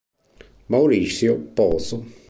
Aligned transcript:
Mauricio 0.69 1.37
Pozo 1.53 2.01